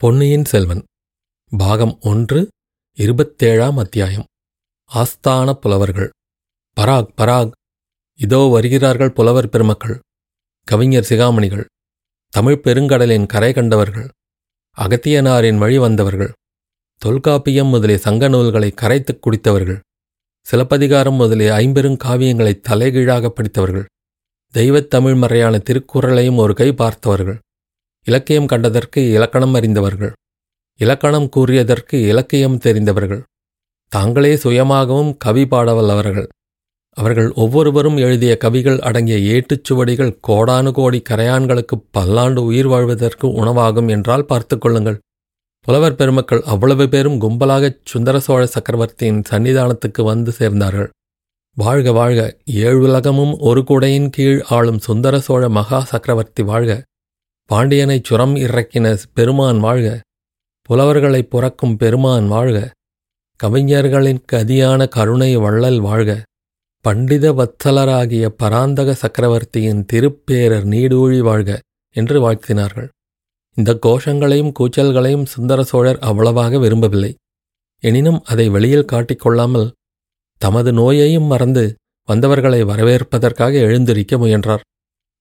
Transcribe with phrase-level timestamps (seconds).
[0.00, 0.82] பொன்னியின் செல்வன்
[1.52, 2.48] பாகம் ஒன்று
[2.98, 4.24] இருபத்தேழாம் அத்தியாயம்.
[4.90, 6.10] ஆஸ்தான புலவர்கள்.
[6.76, 7.50] பராக் பராக்
[8.18, 10.00] இதோ வருகிறார்கள் புலவர் பெருமக்கள்
[10.64, 11.64] கவிஞர் சிகாமணிகள்
[12.32, 14.08] தமிழ்ப் பெருங்கடலின் கரை கண்டவர்கள்
[14.76, 16.32] அகத்தியனாரின் வழி வந்தவர்கள்
[16.98, 19.80] தொல்காப்பியம் முதலிய சங்க நூல்களை கரைத்துக் குடித்தவர்கள்
[20.46, 23.86] சிலப்பதிகாரம் முதலிய ஐம்பெருங்காவியங்களை தலைகீழாக படித்தவர்கள்
[24.54, 27.38] தெய்வத் தமிழ் மறையான திருக்குறளையும் ஒரு கை பார்த்தவர்கள்
[28.06, 30.12] இலக்கியம் கண்டதற்கு இலக்கணம் அறிந்தவர்கள்.
[30.80, 33.22] இலக்கணம் கூறியதற்கு இலக்கியம் தெரிந்தவர்கள்.
[33.88, 36.26] தாங்களே சுயமாகவும் கவி பாடவல்லவர்கள்.
[36.96, 44.58] அவர்கள் ஒவ்வொருவரும் எழுதிய கவிகள் அடங்கிய ஏட்டுச்சுவடிகள் கோடானு கோடி கரையான்களுக்கு பல்லாண்டு உயிர் வாழ்வதற்கு உணவாகும் என்றால் பார்த்து
[44.58, 44.98] கொள்ளுங்கள்.
[45.60, 50.88] புலவர் பெருமக்கள் அவ்வளவு பேரும் கும்பலாகச் சுந்தர சோழ சக்கரவர்த்தியின் சன்னிதானத்துக்கு வந்து சேர்ந்தார்கள்.
[51.56, 56.84] வாழ்க வாழ்க ஏழுலகமும் ஒரு குடையின் கீழ் ஆளும் சுந்தர சோழ மகா சக்கரவர்த்தி வாழ்க.
[57.52, 60.00] பாண்டியனைச் சுரம் இறக்கின பெருமான் வாழ்க
[60.68, 62.72] புலவர்களைப் புறக்கும் பெருமான் வாழ்க
[63.36, 66.22] கவிஞர்களின் கதியான கருணை வள்ளல் வாழ்க.
[66.80, 71.60] பண்டித வத்சலராகிய பராந்தக சக்கரவர்த்தியின் திருப்பேரர் நீடூழி வாழ்க
[71.92, 72.88] என்று வாழ்த்தினார்கள்.
[73.54, 77.14] இந்த கோஷங்களையும் கூச்சல்களையும் சுந்தர சோழர் அவ்வளவாக விரும்பவில்லை.
[77.78, 79.70] எனினும் அதை வெளியில் காட்டிக்கொள்ளாமல்
[80.38, 81.76] தமது நோயையும் மறந்து
[82.08, 84.64] வந்தவர்களை வரவேற்பதற்காக எழுந்திருக்க முயன்றார்.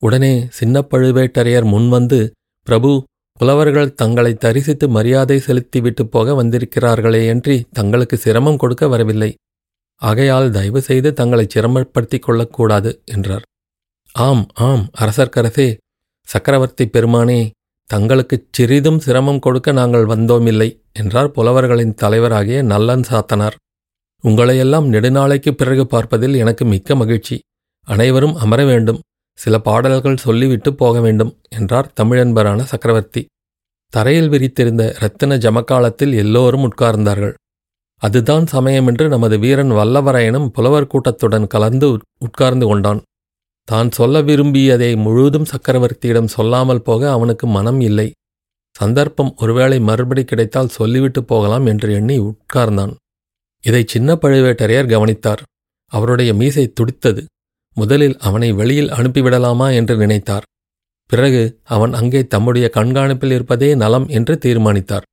[0.03, 2.31] உடனே சின்ன பழுவேட்டரையர் முன்வந்து
[2.63, 9.35] பிரபு புலவர்கள் தங்களை தரிசித்து மரியாதை செலுத்திவிட்டு போக வந்திருக்கிறார்களே என்று தங்களுக்கு சிரமம் கொடுக்க வரவில்லை.
[9.95, 13.41] ஆகையால் தயவு செய்து தங்களை சிரமப்படுத்திக் கொள்ளக்கூடாது என்றார்.
[14.11, 15.77] ஆம் ஆம் அரசர்க்கரசே
[16.23, 17.49] சக்கரவர்த்தி பெருமானே
[17.85, 23.57] தங்களுக்குச் சிறிதும் சிரமம் கொடுக்க நாங்கள் வந்தோமில்லை என்றார் புலவர்களின் தலைவராகிய நல்லன் சாத்தனார்.
[24.23, 27.39] உங்களையெல்லாம் நெடுநாளைக்குப் பிறகு பார்ப்பதில் எனக்கு மிக்க மகிழ்ச்சி.
[27.83, 28.99] அனைவரும் அமர வேண்டும்.
[29.37, 33.21] சில பாடல்கள் சொல்லிவிட்டு போக வேண்டும் என்றார் தமிழன்பரான சக்கரவர்த்தி.
[33.89, 37.33] தரையில் விரித்திருந்த இரத்தின ஜமக்காலத்தில் எல்லோரும் உட்கார்ந்தார்கள்.
[37.97, 41.87] அதுதான் சமயமென்று நமது வீரன் வல்லவரையனும் புலவர் கூட்டத்துடன் கலந்து
[42.19, 43.01] உட்கார்ந்து கொண்டான்.
[43.67, 48.07] தான் சொல்ல விரும்பியதை முழுதும் சக்கரவர்த்தியிடம் சொல்லாமல் போக அவனுக்கு மனம் இல்லை.
[48.75, 52.93] சந்தர்ப்பம் ஒருவேளை மறுபடி கிடைத்தால் சொல்லிவிட்டு போகலாம் என்று எண்ணி உட்கார்ந்தான்.
[53.63, 55.41] இதை சின்ன பழுவேட்டரையர் கவனித்தார்.
[55.91, 57.25] அவருடைய மீசை துடித்தது.
[57.75, 60.47] முதலில் அவனை வெளியில் அனுப்பிவிடலாமா என்று நினைத்தார்.
[61.09, 65.07] பிறகு அவன் அங்கே தம்முடைய கண்காணிப்பில் இருப்பதே நலம் என்று தீர்மானித்தார்.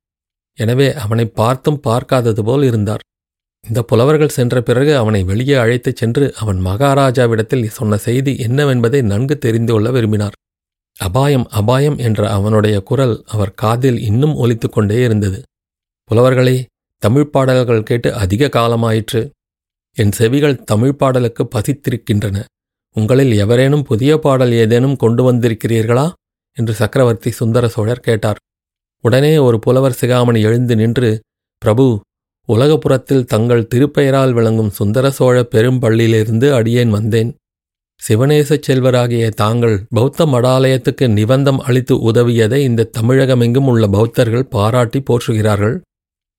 [0.57, 3.03] எனவே அவனை பார்த்தும் பார்க்காதது போல் இருந்தார்.
[3.63, 9.73] இந்த புலவர்கள் சென்ற பிறகு அவனை வெளியே அழைத்துச் சென்று அவன் மகாராஜாவிடத்தில் சொன்ன செய்தி என்னவென்பதை நன்கு தெரிந்து
[9.73, 10.35] கொள்ள விரும்பினார்.
[10.99, 15.39] அபாயம் அபாயம் என்ற அவனுடைய குரல் அவர் காதில் இன்னும் ஒலித்து கொண்டே இருந்தது.
[16.09, 16.57] புலவர்களே
[17.01, 19.21] தமிழ் பாடல்கள் கேட்டு அதிக காலமாயிற்று.
[19.97, 22.43] என் செவிகள் தமிழ் பாடலுக்கு பசித்திருக்கின்றன
[22.95, 26.11] உங்களில் எவரேனும் புதிய பாடல் ஏதேனும் கொண்டு வந்திருக்கிறீர்களா?
[26.53, 28.35] என்று சக்கரவர்த்தி சுந்தர சோழர் கேட்டார்.
[29.01, 31.21] உடனே ஒரு புலவர் சிகாமணி எழுந்து நின்று
[31.57, 32.01] பிரபு
[32.47, 37.35] உலகப்புறத்தில் தங்கள் திருப்பெயரால் விளங்கும் சுந்தர சோழ பெரும்பள்ளியிலிருந்து அடியேன் வந்தேன்.
[38.07, 45.81] சிவநேசச் செல்வராகிய தாங்கள் பௌத்த மடாலயத்துக்கு நிபந்தம் அளித்து உதவியதை இந்த தமிழகமெங்கும் உள்ள பௌத்தர்கள் பாராட்டி போற்றுகிறார்கள்.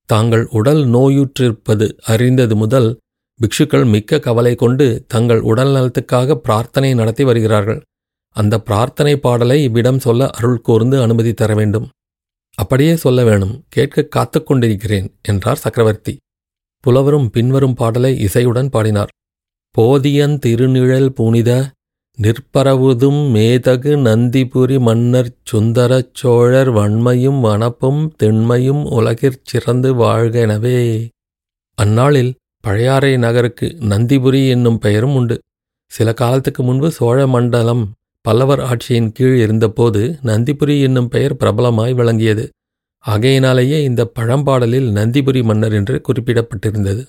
[0.05, 2.99] தாங்கள் உடல் நோயுற்றிருப்பது அறிந்தது முதல்
[3.41, 7.81] பிக்ஷுக்கள் மிக்க கவலை கொண்டு தங்கள் உடல் நலத்துக்காக பிரார்த்தனை நடத்தி வருகிறார்கள்.
[8.37, 11.89] அந்த பிரார்த்தனை பாடலை இவ்விடம் சொல்ல அருள் கூர்ந்து அனுமதி தர வேண்டும்.
[12.59, 16.17] அப்படியே சொல்ல வேணும் கேட்க காத்துக்கொண்டிருக்கிறேன் என்றார் சக்கரவர்த்தி.
[16.85, 19.13] புலவரும் பின்வரும் பாடலை இசையுடன் பாடினார்.
[19.75, 21.51] போதியன் திருநிழல் புனித
[22.19, 30.79] நிற்பரவுதும் மேதகு நந்திபுரி மன்னர் சுந்தரச் சோழர் வன்மையும் வனப்பும் திண்மையும் உலகிற் சிறந்து வாழ்கெனவே
[31.79, 32.33] அந்நாளில்
[32.65, 35.37] பழையாறை நகருக்கு நந்திபுரி என்னும் பெயரும் உண்டு.
[35.93, 37.83] சில காலத்துக்கு முன்பு சோழ மண்டலம்
[38.25, 42.45] பல்லவர் ஆட்சியின் கீழ் இருந்தபோது நந்திபுரி என்னும் பெயர் பிரபலமாய் விளங்கியது.
[43.05, 47.03] ஆகையினாலேயே இந்த பழம்பாடலில் நந்திபுரி மன்னர் என்று குறிப்பிடப்பட்டிருந்தது.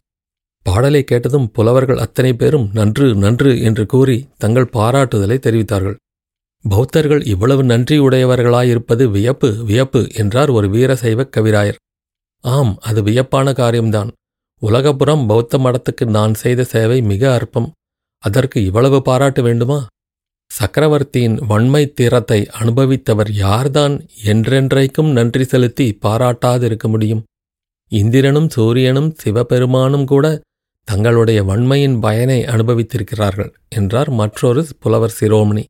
[0.66, 5.98] பாடலை கேட்டதும் புலவர்கள் அத்தனை பேரும் நன்று நன்று என்று கூறி தங்கள் பாராட்டுதலை தெரிவித்தார்கள்.
[6.66, 11.80] பௌத்தர்கள் இவ்வளவு நன்றியுடையவர்களாயிருப்பது வியப்பு வியப்பு என்றார் ஒரு வீரசைவ கவிராயர்.
[12.44, 14.12] ஆம் அது வியப்பான காரியம்தான்.
[14.68, 17.70] உலகப்புறம் பௌத்த மடத்துக்கு நான் செய்த சேவை மிக அற்பம்.
[18.24, 19.80] அதற்கு இவ்வளவு பாராட்டு வேண்டுமா?
[20.52, 27.24] சக்கரவர்த்தியின் வன்மை தீரத்தை அனுபவித்தவர் யார்தான் என்றென்றைக்கும் நன்றி செலுத்தி பாராட்டாதிருக்க முடியும்.
[27.92, 30.26] இந்திரனும் சூரியனும் சிவபெருமானும் கூட
[30.88, 35.64] தங்களுடைய வன்மையின் பயனை அனுபவித்திருக்கிறார்கள் என்றார் மற்றொரு புலவர் சிரோமணி.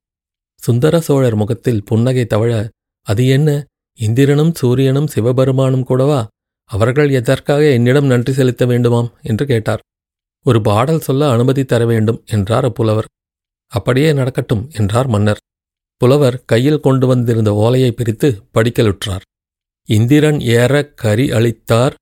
[0.61, 2.51] சுந்தர சோழர் முகத்தில் புன்னகை தவழ
[3.07, 3.49] அது என்ன?
[3.99, 6.21] இந்திரனும் சூரியனும் சிவபெருமானும் கூடவா?
[6.73, 9.09] அவர்கள் எதற்காக என்னிடம் நன்றி செலுத்த வேண்டுமாம்?
[9.21, 9.81] என்று கேட்டார்.
[10.43, 13.09] ஒரு பாடல் சொல்ல அனுமதி தர வேண்டும் என்றார் அப்புலவர்
[13.67, 15.39] அப்படியே நடக்கட்டும் என்றார் மன்னர்.
[15.97, 19.25] புலவர் கையில் கொண்டு வந்திருந்த ஓலையை பிரித்து படிக்கலுற்றார்.
[19.85, 21.93] இந்திரன் ஏற கரி அளித்தார்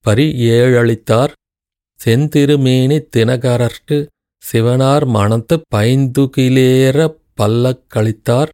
[0.00, 1.32] பரி ஏழளித்தார்
[2.04, 3.98] செந்திருமேனி தினகரர்க்கு
[4.52, 8.48] சிவனார் மணத்து பைந்துகிலேற பல்லக்களித்தார்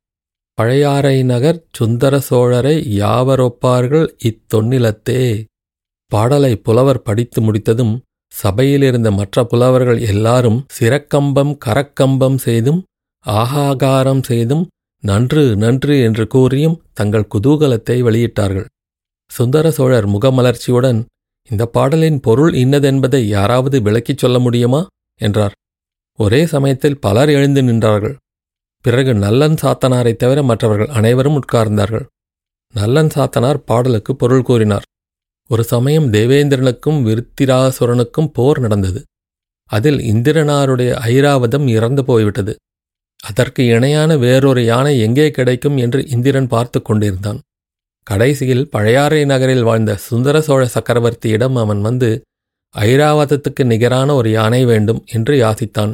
[0.54, 5.44] பழையாறை நகர் சுந்தர சோழரை யாவரொப்பார்கள் இத்தொன்னிலத்தே.
[6.12, 8.02] பாடலை புலவர் படித்து முடித்ததும்
[8.42, 12.84] சபையிலிருந்த மற்ற புலவர்கள் எல்லாரும் சிறக்கம்பம் கரக்கம்பம் செய்தும்
[13.26, 14.68] ஆகாகாரம் செய்தும்
[15.00, 18.64] நன்று நன்று என்று கூறியும் தங்கள் குதூகலத்தை வெளியிட்டார்கள்.
[19.30, 21.04] சுந்தர சோழர் முகமலர்ச்சியுடன்
[21.50, 24.86] இந்த பாடலின் பொருள் இன்னதென்பதை யாராவது விளக்கிச் சொல்ல முடியுமா?
[25.20, 25.52] என்றார்.
[26.18, 28.16] ஒரே சமயத்தில் பலர் எழுந்து நின்றார்கள்.
[28.80, 32.06] பிறகு நல்லன் சாத்தனாரைத் தவிர மற்றவர்கள் அனைவரும் உட்கார்ந்தார்கள்.
[32.74, 34.82] நல்லன் சாத்தனார் பாடலுக்கு பொருள் கூறினார்.
[35.52, 39.00] ஒரு சமயம் தேவேந்திரனுக்கும் விருத்திராசுரனுக்கும் போர் நடந்தது.
[39.70, 42.52] அதில் இந்திரனாருடைய ஐராவதம் இறந்து போய்விட்டது.
[43.20, 47.40] அதற்கு இணையான வேறொரு யானை எங்கே கிடைக்கும் என்று இந்திரன் பார்த்து கொண்டிருந்தான்.
[48.06, 52.10] கடைசியில் பழையாறை நகரில் வாழ்ந்த சுந்தர சோழ சக்கரவர்த்தியிடம் அவன் வந்து
[52.75, 55.93] ஐராவதத்துக்கு நிகரான ஒரு யானை வேண்டும் என்று யாசித்தான்.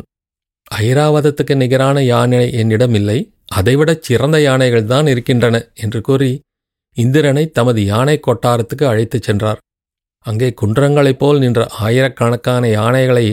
[0.81, 3.19] ஐராவதத்துக்கு நிகரான யானை என்னிடம் இல்லை.
[3.57, 6.33] அதைவிடச் சிறந்த யானைகள்தான் இருக்கின்றன என்று கூறி
[7.03, 9.61] இந்திரனை தமது யானை கொட்டாரத்துக்கு அழைத்துச் சென்றார்.
[10.27, 13.27] அங்கே குன்றங்களைப் போல் நின்ற ஆயிரக்கணக்கான யானைகளை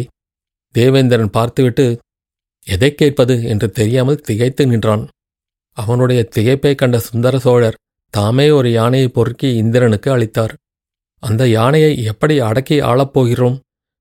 [0.75, 1.85] தேவேந்திரன் பார்த்துவிட்டு
[2.67, 3.35] எதை கேட்பது?
[3.43, 5.03] என்று தெரியாமல் திகைத்து நின்றான்.
[5.77, 7.79] அவனுடைய திகைப்பை கண்ட சுந்தர சோழர்
[8.13, 10.53] தாமே ஒரு யானையை பொறுக்கி இந்திரனுக்கு அளித்தார்.
[11.23, 13.57] அந்த யானையை எப்படி அடக்கி ஆளப்போகிறோம்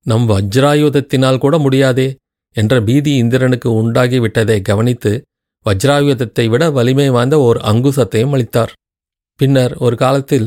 [0.06, 2.08] நம் வஜ்ராயுதத்தினால் கூட முடியாதே
[2.56, 5.12] என்ற பீதி இந்திரனுக்கு உண்டாகிவிட்டதை கவனித்து
[5.66, 8.72] வஜ்ராயுதத்தை விட வலிமை வாய்ந்த ஓர் அங்குசத்தையும் அளித்தார்.
[9.40, 10.46] பின்னர் ஒரு காலத்தில்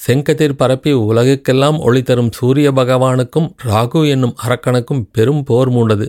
[0.00, 6.06] செங்கதிர் பரப்பி உலகுக்கெல்லாம் ஒளி தரும் சூரிய பகவானுக்கும் ராகு என்னும் அரக்கனுக்கும் பெரும் போர் மூண்டது.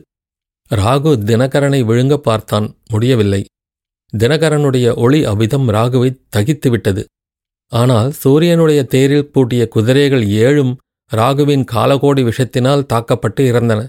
[0.72, 3.42] ராகு தினகரனை விழுங்க பார்த்தான் முடியவில்லை.
[4.14, 7.04] தினகரனுடைய ஒளி அவ்விதம் ராகுவை தகித்துவிட்டது.
[7.72, 10.74] ஆனால் சூரியனுடைய தேரில் பூட்டிய குதிரைகள் ஏழும்
[11.12, 13.82] ராகுவின் காலகோடி விஷத்தினால் தாக்கப்பட்டு இறந்தன.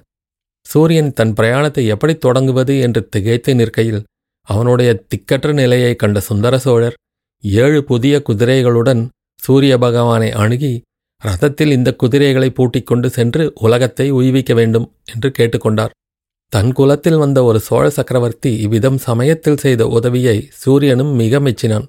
[0.67, 4.01] சூரியன் தன் பிரயாணத்தை எப்படி தொடங்குவது என்று திகைத்து நிற்கையில்
[4.49, 6.97] அவனுடைய திக்கற்ற நிலையை கண்ட சுந்தர சோழர்
[7.55, 9.09] ஏழு புதிய குதிரைகளுடன்
[9.43, 10.83] சூரிய பகவானை அணுகி
[11.23, 15.91] ரதத்தில் இந்த குதிரைகளை பூட்டிக் கொண்டு சென்று உலகத்தை உய்விக்க வேண்டும் என்று கேட்டுக்கொண்டார்.
[16.53, 21.87] தன் குலத்தில் வந்த ஒரு சோழ சக்கரவர்த்தி இவ்விதம் சமயத்தில் செய்த உதவியை சூரியனும் மிக மெச்சினான்.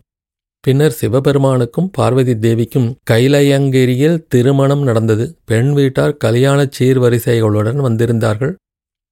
[0.62, 5.38] பின்னர் சிவபெருமானுக்கும் பார்வதி தேவிக்கும் கைலயங்கிரியில் திருமணம் நடந்தது.
[5.46, 8.56] பெண் வீட்டார் கல்யாண சீர்வரிசைகளுடன் வந்திருந்தார்கள்.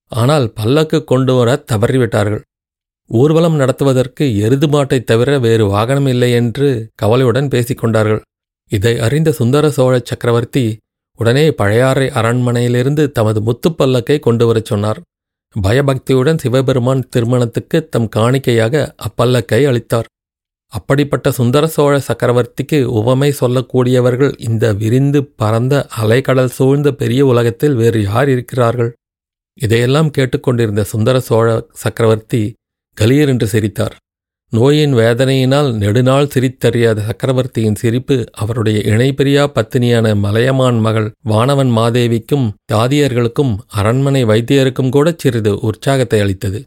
[0.07, 2.41] ஆனால் பல்லக்கு கொண்டு வர தவறிவிட்டார்கள்.
[3.07, 8.21] ஊர்வலம் நடத்துவதற்கு எருது மாட்டைத் தவிர வேறு வாகனம் இல்லை என்று கவலையுடன் பேசிக் கொண்டார்கள்.
[8.69, 10.77] இதை அறிந்த சுந்தர சோழ சக்கரவர்த்தி
[11.17, 15.01] உடனே பழையாறை அரண்மனையிலிருந்து தமது முத்துப்பல்லக்கை கொண்டு வரச் சொன்னார்.
[15.61, 20.05] பயபக்தியுடன் சிவபெருமான் திருமணத்துக்கு தம் காணிக்கையாக அப்பல்லக்கை அளித்தார்.
[20.67, 28.29] அப்படிப்பட்ட சுந்தர சோழ சக்கரவர்த்திக்கு உவமை சொல்லக்கூடியவர்கள் இந்த விரிந்து பரந்த அலைக்கடல் சூழ்ந்த பெரிய உலகத்தில் வேறு யார்
[28.29, 28.93] இருக்கிறார்கள்?
[29.61, 32.53] இதையெல்லாம் கேட்டுக்கொண்டிருந்த சுந்தர சோழ சக்கரவர்த்தி
[33.01, 33.95] கலீர் என்று சிரித்தார்.
[34.51, 44.23] நோயின் வேதனையினால் நெடுநாள் சிரித்தறியாத சக்கரவர்த்தியின் சிரிப்பு அவருடைய இணைப்பிரியா பத்தினியான மலையமான் மகள் வானவன் மாதேவிக்கும் தாதியர்களுக்கும் அரண்மனை
[44.25, 46.63] வைத்தியருக்கும் கூட சிறிது உற்சாகத்தை அளித்தது.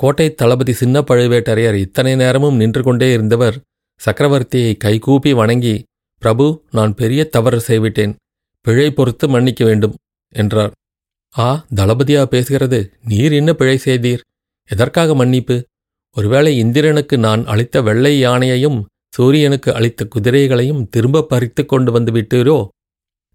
[0.00, 3.58] கோட்டை தளபதி சின்ன பழுவேட்டரையர் இத்தனை நேரமும் நின்று கொண்டே இருந்தவர்
[4.00, 5.76] சக்கரவர்த்தியை கைகூப்பி வணங்கி
[6.22, 8.12] பிரபு நான் பெரிய தவறு செய்விட்டேன்.
[8.66, 9.94] பிழை பொறுத்து மன்னிக்க வேண்டும்
[10.32, 10.72] என்றார்.
[11.38, 12.80] ஆ தளபதியா பேசுகிறது?
[13.04, 14.22] நீர் என்ன பிழை செய்தீர்?
[14.70, 15.56] எதற்காக மன்னிப்பு?
[16.16, 18.78] ஒருவேளை இந்திரனுக்கு நான் அளித்த வெள்ளை யானையையும்
[19.08, 22.68] சூரியனுக்கு அளித்த குதிரைகளையும் திரும்ப பறித்து கொண்டு வந்து விட்டீரோ?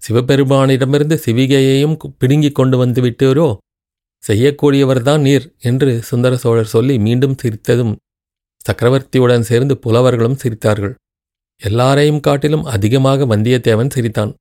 [0.01, 3.47] சிவபெருமானிடமிருந்து சிவிகையையும் பிடுங்கிக் கொண்டு வந்து விட்டீரோ?
[4.23, 7.93] செய்யக்கூடியவர்தான் நீர் என்று சுந்தர சோழர் சொல்லி மீண்டும் சிரித்ததும்
[8.65, 10.93] சக்கரவர்த்தியுடன் சேர்ந்து புலவர்களும் சிரித்தார்கள்.
[11.61, 14.33] எல்லாரையும் காட்டிலும் அதிகமாக வந்தியத்தேவன் சிரித்தான்.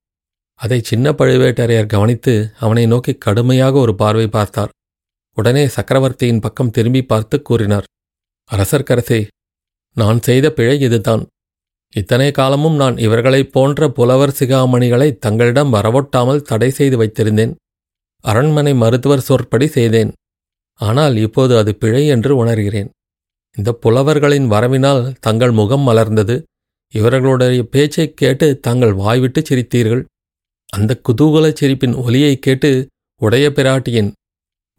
[0.60, 4.72] அதை சின்ன பழுவேட்டரையர் கவனித்து அவனை நோக்கி கடுமையாக ஒரு பார்வை பார்த்தார்.
[5.36, 7.84] உடனே சக்கரவர்த்தியின் பக்கம் திரும்பி பார்த்து கூறினார்
[8.52, 9.26] அரசர்க்கரசே
[9.94, 11.26] நான் செய்த பிழை இதுதான்.
[11.94, 17.54] இத்தனை காலமும் நான் இவர்களைப் போன்ற புலவர் சிகாமணிகளை தங்களிடம் வரவொட்டாமல் தடை செய்து வைத்திருந்தேன்.
[18.20, 20.12] அரண்மனை மருத்துவர் சொற்படி செய்தேன்.
[20.74, 22.88] ஆனால் இப்போது அது பிழை என்று உணர்கிறேன்.
[23.56, 26.42] இந்த புலவர்களின் வரவினால் தங்கள் முகம் மலர்ந்தது.
[26.92, 30.04] இவர்களுடைய பேச்சைக் கேட்டு தாங்கள் வாய்விட்டு சிரித்தீர்கள்.
[30.68, 32.86] அந்த குதூகலச் சிரிப்பின் ஒலியை கேட்டு
[33.20, 34.12] உடைய பிராட்டியின்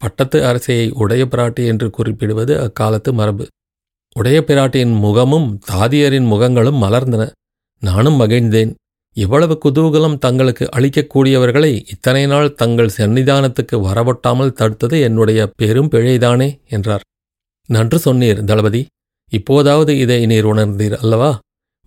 [0.02, 3.46] பட்டத்து அரசையை உடைய பிராட்டி என்று குறிப்பிடுவது அக்காலத்து மரபு.
[4.16, 7.30] உடைய பிராட்டியின் முகமும் தாதியரின் முகங்களும் மலர்ந்தன.
[7.80, 8.74] நானும் மகிழ்ந்தேன்.
[9.16, 17.00] இவ்வளவு குதூகலம் தங்களுக்கு அளிக்கக்கூடியவர்களை இத்தனை நாள் தங்கள் சன்னிதானத்துக்கு வரவொட்டாமல் தடுத்தது என்னுடைய பெரும் பிழைதானே என்றார்.
[17.66, 18.86] நன்று சொன்னீர் தளபதி.
[19.32, 21.38] இப்போதாவது இதை நீர் உணர்ந்தீர் அல்லவா?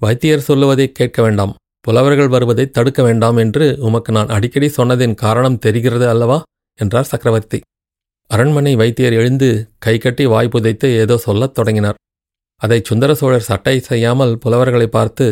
[0.01, 1.55] வைத்தியர் சொல்லுவதை கேட்க வேண்டாம்.
[1.79, 6.41] புலவர்கள் வருவதை தடுக்க வேண்டாம் என்று உமக்கு நான் அடிக்கடி சொன்னதின் காரணம் தெரிகிறது அல்லவா?
[6.79, 7.59] என்றார் சக்கரவர்த்தி.
[8.31, 9.47] அரண்மனை வைத்தியர் எழுந்து
[9.77, 11.97] கைகட்டி வாய் புதைத்து ஏதோ சொல்லத் தொடங்கினார்.
[12.61, 15.25] அதை சுந்தர சோழர் சட்டை செய்யாமல் புலவர்களை பார்த்து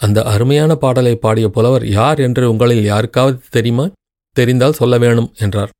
[0.00, 3.86] அந்த அருமையான பாடலை பாடிய புலவர் யார் என்று உங்களில் யாருக்காவது தெரியுமா?
[4.36, 5.70] தெரிந்தால் சொல்ல வேணும் என்றார்.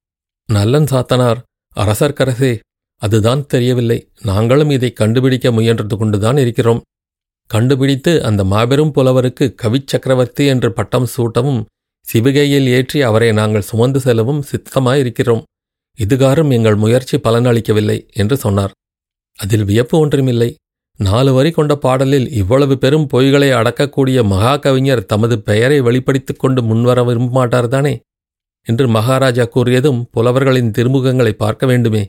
[0.48, 1.40] நல்லன் சாத்தனார்
[1.76, 2.52] அரசர்க்கரசே
[3.02, 3.98] அதுதான் தெரியவில்லை.
[4.22, 6.80] நாங்களும் இதை கண்டுபிடிக்க முயன்றது கொண்டுதான் இருக்கிறோம்.
[7.50, 11.60] கண்டுபிடித்து அந்த மாபெரும் புலவருக்கு கவிச்சக்கரவர்த்தி என்று பட்டம் சூட்டவும்
[12.06, 15.44] சிவிகையில் ஏற்றி அவரை நாங்கள் சுமந்து செல்லவும் சித்தமாயிருக்கிறோம்.
[15.98, 18.70] இதுகாரும் எங்கள் முயற்சி பலனளிக்கவில்லை என்று சொன்னார்.
[19.38, 20.54] அதில் வியப்பு ஒன்றுமில்லை.
[21.00, 27.02] நாலு வரி கொண்ட பாடலில் இவ்வளவு பெரும் பொய்களை அடக்கக்கூடிய மகா கவிஞர் தமது பெயரை வெளிப்படுத்திக் கொண்டு முன்வர
[27.04, 27.94] விரும்பமாட்டார்தானே
[28.66, 32.02] என்று மகாராஜா கூறியதும் புலவர்களின் திருமுகங்களை பார்க்க வேண்டுமே.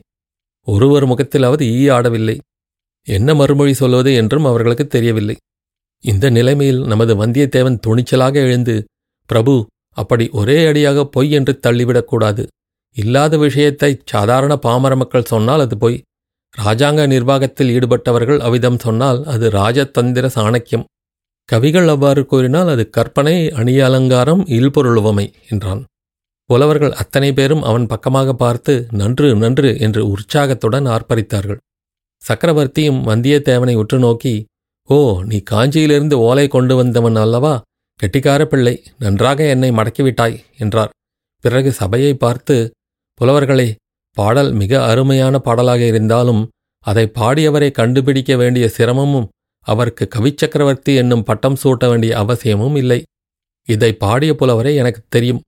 [0.66, 2.36] ஒருவர் முகத்திலாவது ஈ ஆடவில்லை.
[3.06, 5.36] என்ன மறுமொழி சொல்வது என்றும் அவர்களுக்கு தெரியவில்லை.
[6.04, 8.84] இந்த நிலைமையில் நமது வந்தியத்தேவன் துணிச்சலாக எழுந்து
[9.30, 9.54] பிரபு
[9.96, 12.46] அப்படி ஒரே அடியாக பொய் என்று தள்ளிவிடக்கூடாது
[12.96, 15.98] இல்லாத விஷயத்தை சாதாரண பாமர மக்கள் சொன்னால் அது போய்.
[16.54, 20.86] ராஜாங்க நிர்வாகத்தில் ஈடுபட்டவர்கள் அவ்விதம் சொன்னால் அது ராஜதந்திர சாணக்கியம்.
[21.48, 25.82] கவிகள் அவ்வாறு கூறினால் அது கற்பனை அணிய அலங்காரம் இல்பொருளுவமை என்றான்.
[26.50, 31.60] புலவர்கள் அத்தனை பேரும் அவன் பக்கமாக பார்த்து நன்று நன்று என்று உற்சாகத்துடன் ஆர்ப்பரித்தார்கள்.
[32.22, 34.34] சக்கரவர்த்தியும் வந்தியத்தேவனை உற்று நோக்கி
[34.90, 34.96] ஓ
[35.30, 37.52] நீ காஞ்சியிலிருந்து ஓலை கொண்டு வந்தவன் அல்லவா?
[38.00, 40.92] கெட்டிக்கார பிள்ளை நன்றாக என்னை மடக்கிவிட்டாய் என்றார்.
[41.44, 42.56] பிறகு சபையை பார்த்து
[43.20, 43.74] புலவர்களே
[44.12, 46.48] பாடல் மிக அருமையான பாடலாக இருந்தாலும்
[46.84, 49.28] அதை பாடியவரை கண்டுபிடிக்க வேண்டிய சிரமமும்
[49.64, 53.02] அவருக்கு கவிச்சக்கரவர்த்தி என்னும் பட்டம் சூட்ட வேண்டிய அவசியமும் இல்லை.
[53.68, 55.42] இதை பாடிய புலவரை எனக்கு தெரியும்.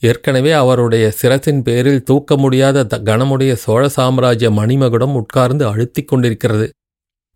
[0.00, 6.70] ஏற்கனவே அவருடைய சிரசின் பேரில் தூக்க முடியாத த- கனமுடைய சோழ சாம்ராஜ்ய மணிமகுடம் உட்கார்ந்து அழுத்திக் கொண்டிருக்கிறது.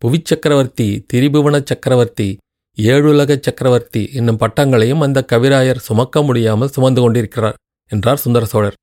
[0.04, 2.36] புவிச்சக்கரவர்த்தி திரிபுவன சக்கரவர்த்தி
[2.78, 7.54] ஏழுலக சக்கரவர்த்தி என்னும் பட்டங்களையும் அந்த கவிராயர் சுமக்க முடியாமல் சுமந்து கொண்டிருக்கிறார்
[7.88, 8.74] என்றார் சுந்தர சோழர்.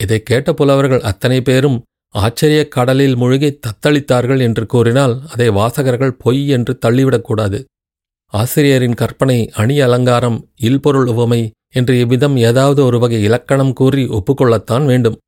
[0.00, 1.82] இதைக் கேட்ட புலவர்கள் அத்தனை பேரும்
[2.14, 7.64] ஆச்சரியக் கடலில் மூழ்கி தத்தளித்தார்கள் என்று கூறினால் அதை வாசகர்கள் பொய் என்று தள்ளிவிடக்கூடாது
[8.32, 15.18] ஆசிரியரின் கற்பனை அணி அலங்காரம் இல்பொருள் உவமை என்று இவ்விதம் ஏதாவது ஒரு வகை இலக்கணம் கூறி ஒப்புக்கொள்ளத்தான் வேண்டும்.